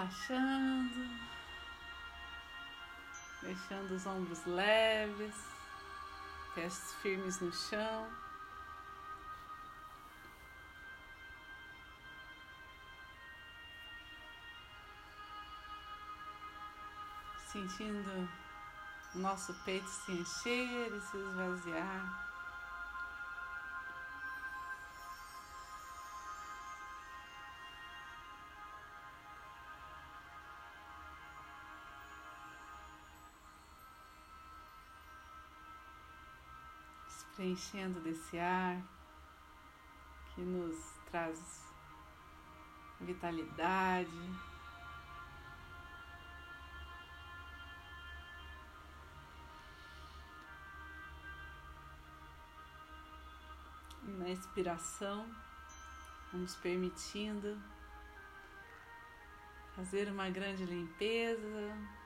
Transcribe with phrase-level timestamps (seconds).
[0.00, 1.08] relaxando,
[3.42, 5.34] deixando os ombros leves,
[6.54, 8.08] pés firmes no chão.
[17.52, 18.28] Sentindo
[19.14, 22.29] o nosso peito se encher e se esvaziar.
[37.40, 38.76] Preenchendo desse ar
[40.34, 40.76] que nos
[41.10, 41.72] traz
[43.00, 44.10] vitalidade.
[54.02, 55.26] Na expiração,
[56.30, 57.58] vamos permitindo
[59.74, 61.99] fazer uma grande limpeza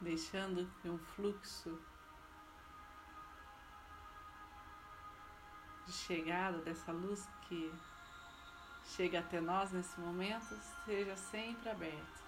[0.00, 1.78] deixando que um fluxo
[5.86, 7.72] de chegada dessa luz que
[8.84, 12.20] chega até nós nesse momento seja sempre aberto.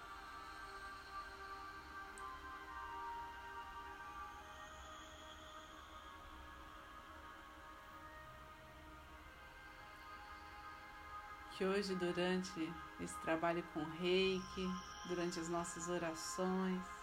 [11.57, 14.67] Que hoje, durante esse trabalho com reiki,
[15.07, 17.02] durante as nossas orações,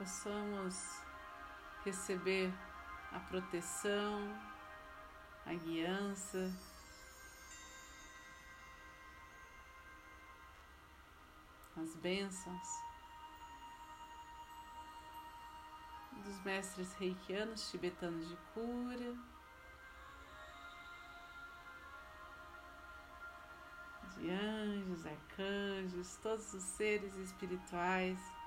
[0.00, 0.98] possamos
[1.84, 2.50] receber
[3.12, 4.34] a proteção,
[5.44, 6.50] a guiança,
[11.76, 12.68] as bênçãos
[16.24, 19.14] dos mestres reikianos tibetanos de cura,
[24.16, 28.39] de anjos, arcanjos, todos os seres espirituais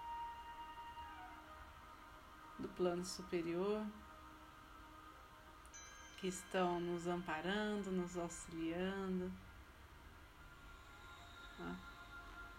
[2.64, 3.86] do plano superior
[6.18, 9.30] que estão nos amparando, nos auxiliando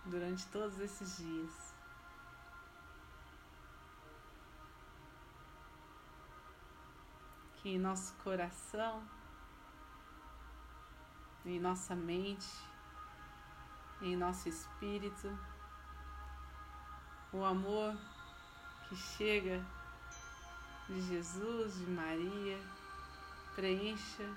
[0.04, 1.75] durante todos esses dias.
[7.56, 9.03] Que em nosso coração,
[11.47, 12.53] em nossa mente,
[14.03, 15.34] em nosso espírito,
[17.32, 17.97] o amor
[18.87, 19.64] que chega
[20.88, 22.60] de Jesus, de Maria,
[23.54, 24.28] preencha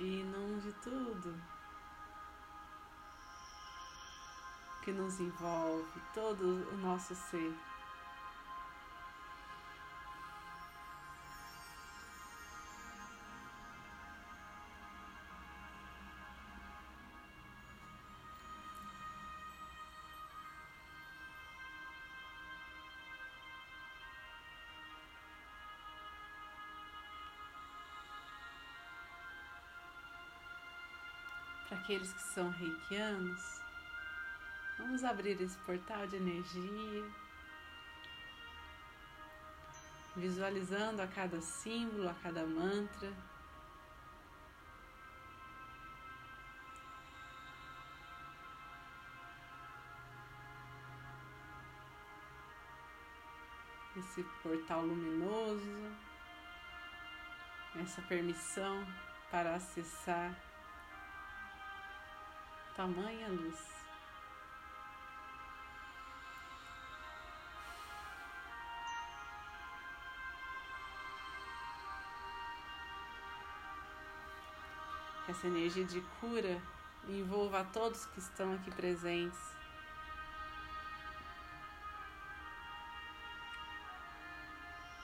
[0.00, 1.34] e não de tudo
[4.84, 7.77] que nos envolve, todo o nosso ser.
[31.68, 33.60] Para aqueles que são reikianos,
[34.78, 37.04] vamos abrir esse portal de energia,
[40.16, 43.12] visualizando a cada símbolo, a cada mantra.
[53.94, 55.92] Esse portal luminoso,
[57.76, 58.86] essa permissão
[59.30, 60.47] para acessar
[62.78, 63.58] tamanha luz.
[75.24, 76.62] Que essa energia de cura
[77.08, 79.40] envolva a todos que estão aqui presentes.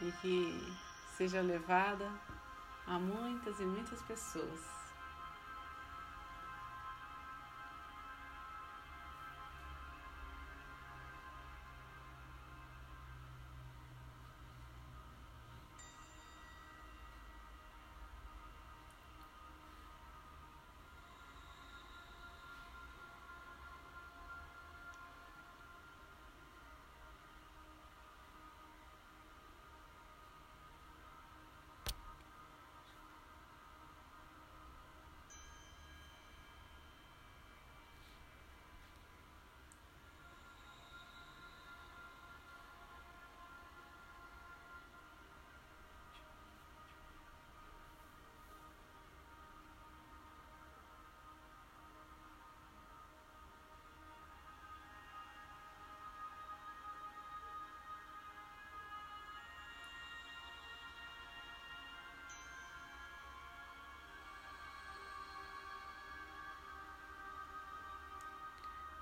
[0.00, 0.77] E que
[1.17, 2.09] seja levada
[2.87, 4.84] a muitas e muitas pessoas.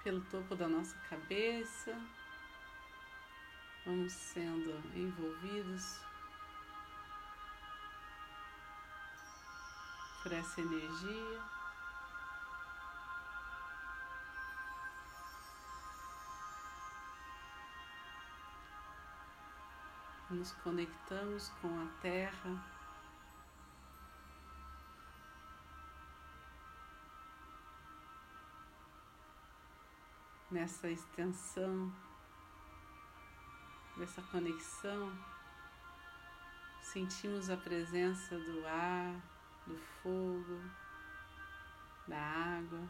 [0.02, 1.96] Pelo topo da nossa cabeça.
[3.86, 6.00] Vamos sendo envolvidos
[10.22, 11.42] por essa energia.
[20.30, 22.81] Nos conectamos com a Terra.
[30.52, 31.90] Nessa extensão
[33.96, 35.10] dessa conexão,
[36.82, 39.14] sentimos a presença do ar,
[39.66, 40.60] do fogo,
[42.06, 42.86] da água,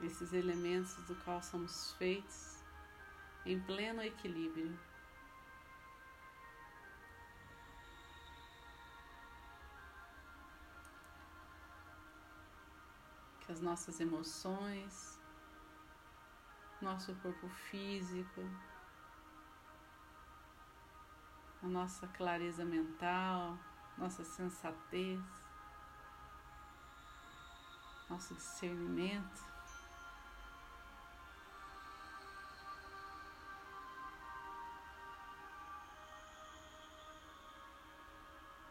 [0.00, 2.60] esses elementos do qual somos feitos
[3.46, 4.76] em pleno equilíbrio.
[13.52, 15.20] As nossas emoções,
[16.80, 18.40] nosso corpo físico,
[21.62, 23.58] a nossa clareza mental,
[23.98, 25.20] nossa sensatez,
[28.08, 29.52] nosso discernimento.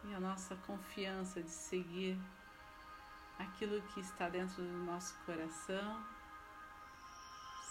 [0.06, 2.20] E a nossa confiança de seguir
[3.42, 6.04] aquilo que está dentro do nosso coração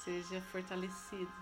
[0.05, 1.32] seja fortalecido.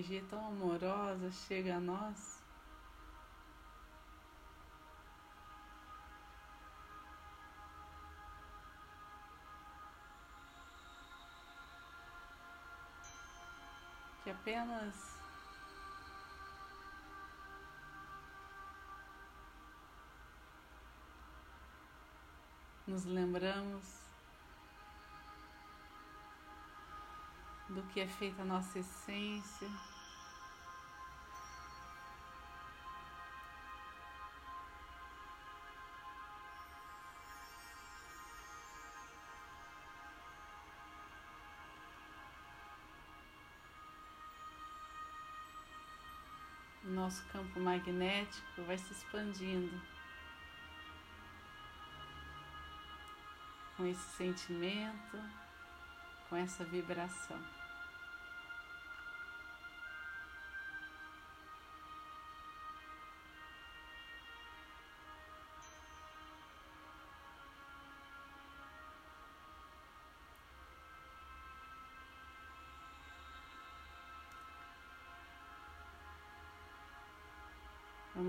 [0.00, 2.40] Energia tão amorosa chega a nós.
[14.24, 15.18] Que apenas
[22.86, 24.09] nos lembramos
[27.70, 29.68] do que é feita a nossa essência.
[46.82, 49.80] Nosso campo magnético vai se expandindo
[53.76, 55.18] com esse sentimento,
[56.28, 57.59] com essa vibração.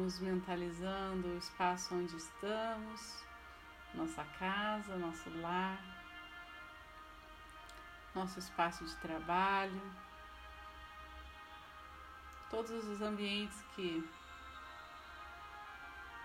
[0.01, 3.24] Vamos mentalizando o espaço onde estamos,
[3.93, 5.79] nossa casa, nosso lar,
[8.15, 9.79] nosso espaço de trabalho,
[12.50, 14.03] todos os ambientes que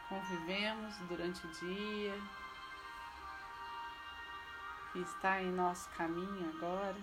[0.08, 2.18] convivemos durante o dia,
[4.90, 6.96] que está em nosso caminho agora.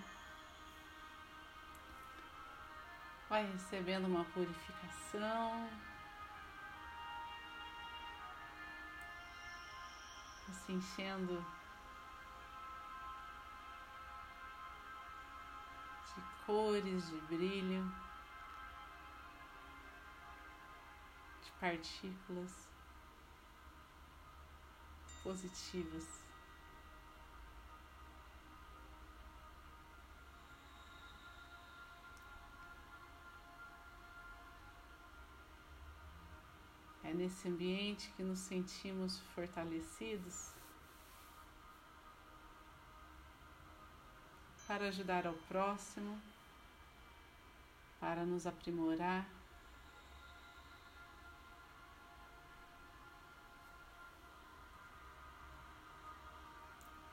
[3.30, 5.70] Vai recebendo uma purificação.
[10.54, 11.34] Se enchendo
[16.16, 17.84] de cores, de brilho,
[21.42, 22.52] de partículas
[25.22, 26.23] positivas.
[37.14, 40.50] é nesse ambiente que nos sentimos fortalecidos
[44.66, 46.20] para ajudar ao próximo,
[48.00, 49.24] para nos aprimorar.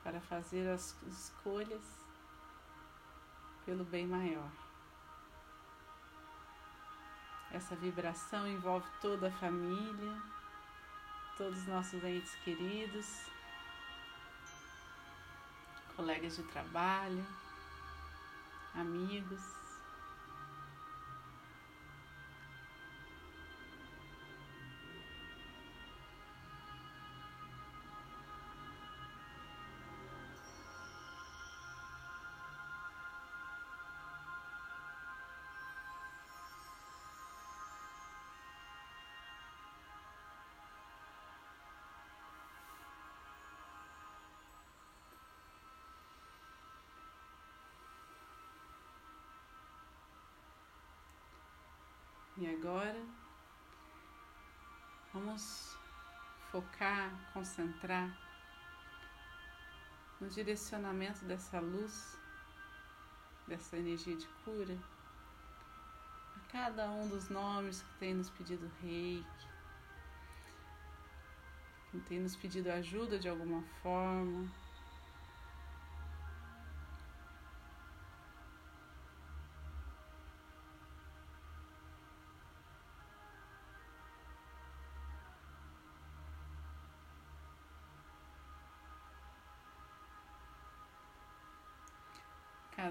[0.02, 1.84] Para fazer as escolhas
[3.64, 4.50] pelo bem maior.
[7.52, 10.22] Essa vibração envolve toda a família,
[11.36, 13.26] todos os nossos entes queridos,
[15.94, 17.26] colegas de trabalho,
[18.74, 19.61] amigos.
[52.42, 53.00] E agora
[55.14, 55.76] vamos
[56.50, 58.18] focar, concentrar
[60.20, 62.18] no direcionamento dessa luz,
[63.46, 64.76] dessa energia de cura,
[66.34, 69.46] a cada um dos nomes que tem nos pedido reiki,
[71.92, 74.50] que tem nos pedido ajuda de alguma forma.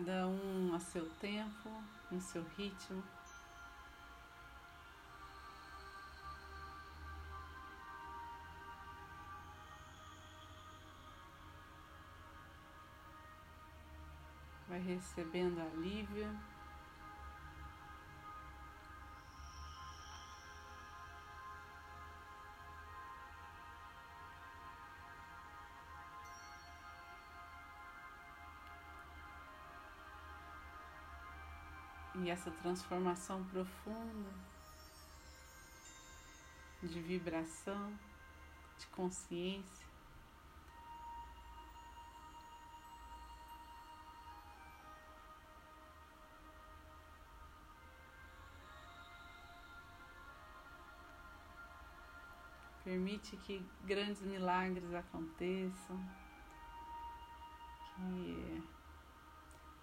[0.04, 1.70] Cada um a seu tempo,
[2.10, 3.04] no seu ritmo.
[14.68, 16.28] Vai recebendo alívio.
[32.24, 34.30] E essa transformação profunda
[36.84, 37.92] de vibração,
[38.78, 39.88] de consciência.
[52.84, 56.00] Permite que grandes milagres aconteçam,
[57.96, 58.64] que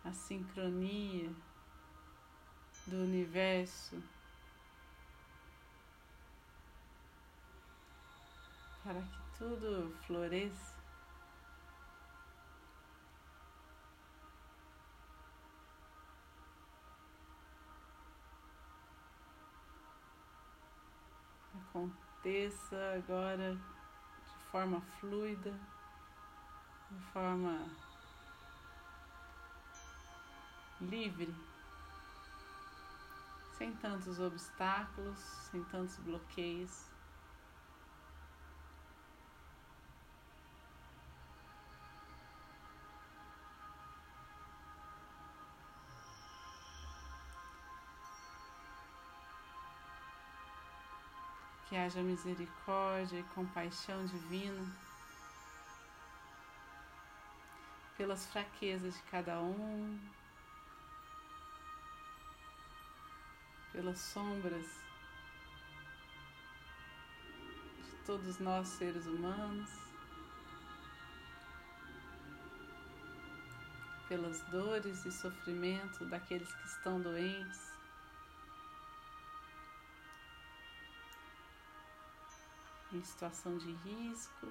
[0.05, 1.33] a sincronia
[2.89, 4.03] do universo
[8.83, 10.79] para que tudo floresça.
[21.55, 25.53] Aconteça agora de forma fluida,
[26.91, 27.69] de forma
[30.81, 31.35] livre
[33.59, 35.19] sem tantos obstáculos,
[35.51, 36.87] sem tantos bloqueios.
[51.69, 54.65] Que haja misericórdia e compaixão divina
[57.97, 59.99] pelas fraquezas de cada um,
[63.73, 64.67] pelas sombras
[67.85, 69.71] de todos nós seres humanos,
[74.09, 77.69] pelas dores e sofrimento daqueles que estão doentes.
[82.91, 84.47] Em situação de risco,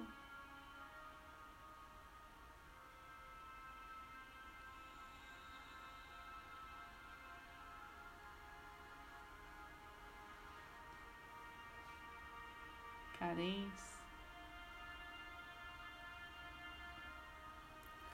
[13.38, 13.96] carentes,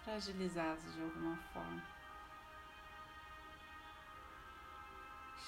[0.05, 1.83] fragilizados de alguma forma.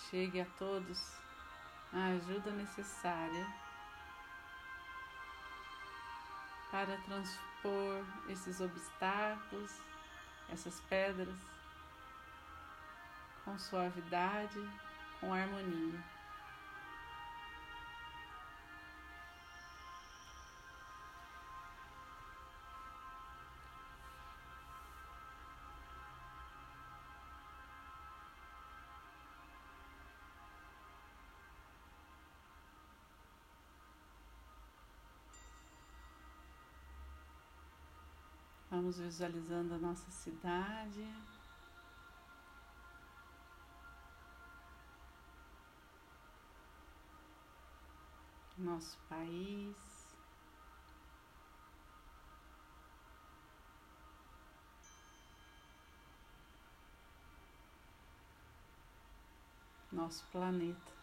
[0.08, 1.12] Chegue a todos
[1.92, 3.46] a ajuda necessária
[6.70, 9.72] para transpor esses obstáculos,
[10.48, 11.36] essas pedras,
[13.44, 14.58] com suavidade,
[15.20, 16.15] com harmonia.
[38.76, 41.02] Vamos visualizando a nossa cidade.
[48.58, 50.14] Nosso país.
[59.90, 60.95] Nosso planeta.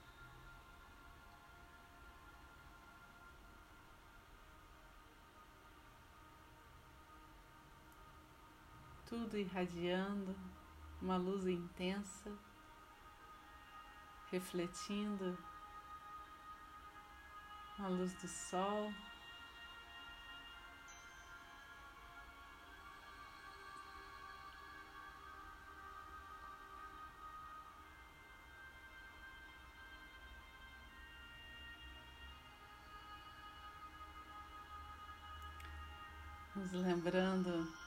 [9.13, 10.35] Tudo irradiando,
[10.99, 12.31] uma luz intensa,
[14.31, 15.37] refletindo
[17.77, 18.91] a luz do sol.
[36.55, 37.82] Nos lembrando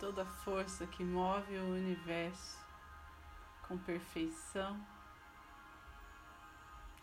[0.00, 2.58] toda a força que move o universo
[3.68, 4.80] com perfeição,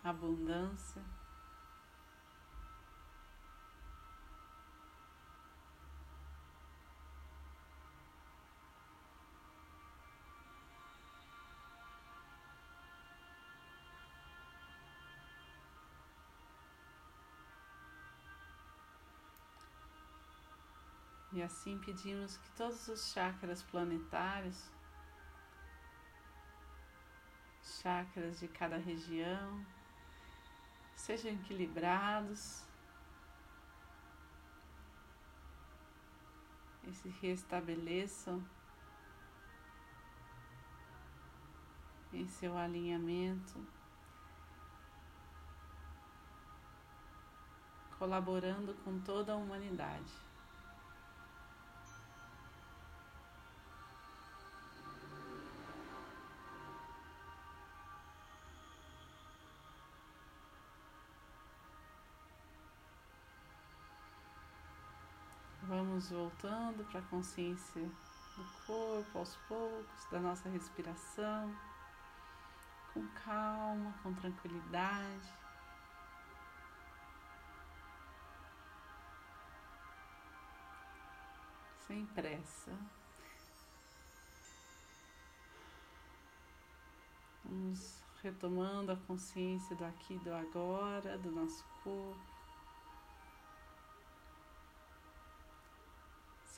[0.02, 1.00] abundância.
[21.32, 24.70] E assim pedimos que todos os chakras planetários,
[27.62, 29.64] chakras de cada região,
[30.96, 32.64] sejam equilibrados
[36.84, 38.42] e se restabeleçam
[42.10, 43.66] em seu alinhamento,
[47.98, 50.27] colaborando com toda a humanidade.
[65.68, 71.54] Vamos voltando para a consciência do corpo aos poucos, da nossa respiração,
[72.94, 75.30] com calma, com tranquilidade.
[81.86, 82.72] Sem pressa.
[87.44, 92.27] Vamos retomando a consciência do aqui e do agora, do nosso corpo.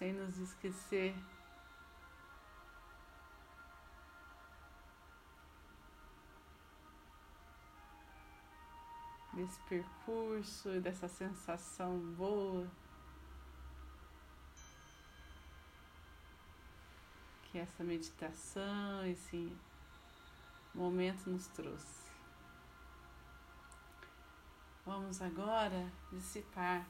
[0.01, 1.15] Sem nos esquecer
[9.35, 12.67] desse percurso e dessa sensação boa
[17.43, 19.55] que essa meditação, esse
[20.75, 22.11] momento nos trouxe.
[24.87, 26.87] Vamos agora dissipar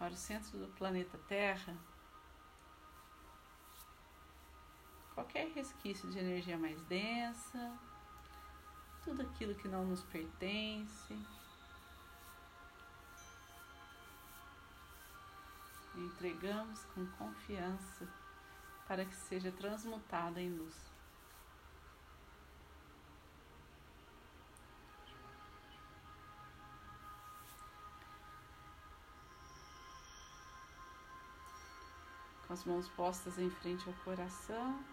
[0.00, 1.76] para o centro do planeta Terra,
[5.14, 7.78] qualquer resquício de energia mais densa,
[9.04, 11.14] tudo aquilo que não nos pertence.
[15.94, 18.08] Entregamos com confiança
[18.88, 20.90] para que seja transmutada em luz.
[32.50, 34.84] Com as mãos postas em frente ao coração.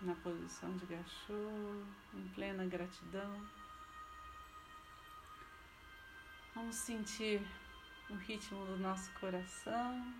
[0.00, 1.82] Na posição de gachô,
[2.14, 3.44] em plena gratidão.
[6.54, 7.44] Vamos sentir
[8.08, 10.14] o ritmo do nosso coração.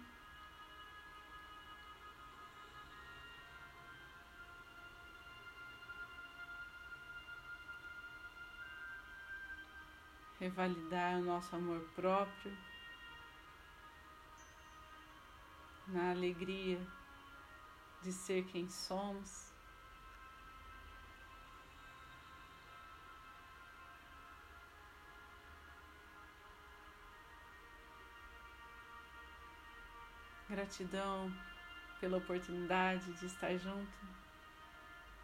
[10.44, 12.54] Revalidar o nosso amor próprio,
[15.86, 16.78] na alegria
[18.02, 19.50] de ser quem somos.
[30.46, 31.32] Gratidão
[32.00, 33.90] pela oportunidade de estar junto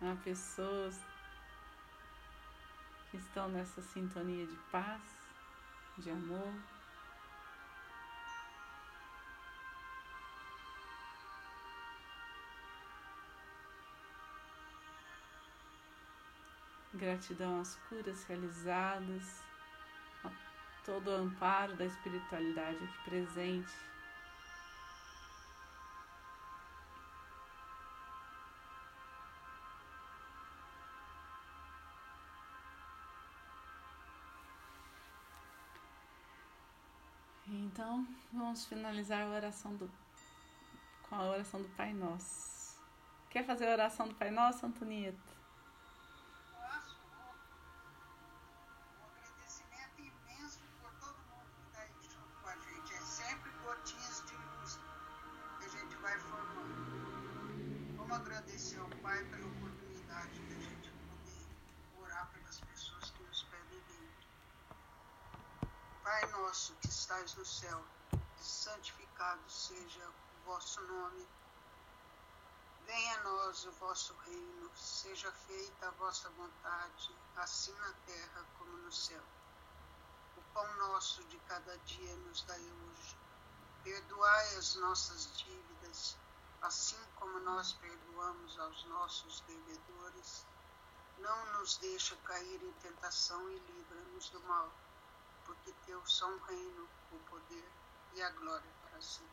[0.00, 0.98] a pessoas
[3.10, 5.02] que estão nessa sintonia de paz,
[5.98, 6.52] de amor.
[16.94, 19.42] Gratidão às curas realizadas,
[20.24, 20.30] a
[20.84, 23.89] todo o amparo da espiritualidade aqui presente.
[37.80, 39.90] Então, vamos finalizar a oração do,
[41.08, 42.78] com a oração do Pai Nosso.
[43.30, 45.39] Quer fazer a oração do Pai Nosso, Antonieta?
[67.10, 67.84] Estais no céu,
[68.40, 71.28] santificado seja o vosso nome.
[72.86, 78.76] Venha a nós o vosso reino, seja feita a vossa vontade, assim na terra como
[78.76, 79.22] no céu.
[80.36, 83.16] O pão nosso de cada dia nos dai hoje.
[83.82, 86.16] Perdoai as nossas dívidas,
[86.62, 90.46] assim como nós perdoamos aos nossos devedores.
[91.18, 94.70] Não nos deixa cair em tentação e livra-nos do mal
[95.50, 97.68] porque teu são o reino, o poder
[98.14, 99.30] e a glória para sempre.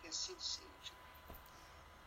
[0.00, 1.01] Que assim seja.